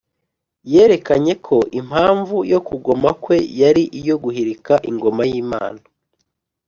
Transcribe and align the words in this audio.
Yerekanye 0.73 1.33
ko 1.45 1.57
impamvu 1.79 2.37
yo 2.51 2.59
kugoma 2.67 3.09
kwe 3.23 3.37
yari 3.61 3.83
iyo 3.99 4.15
guhirika 4.23 4.73
Ingoma 4.89 5.21
y’Imana, 5.31 5.81